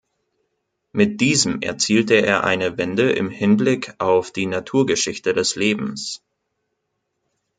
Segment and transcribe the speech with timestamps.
[0.93, 6.23] Mit diesem erzielte er eine Wende im Hinblick auf die Naturgeschichte des Lebens.